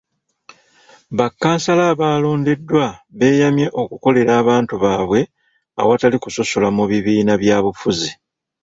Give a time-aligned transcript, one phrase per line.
[1.17, 2.85] Bakkansala abaalondeddwa
[3.17, 5.21] beeyamye okukolera abantu baabwe
[5.81, 8.11] awatali kusosola mu bibiina byabufuzi.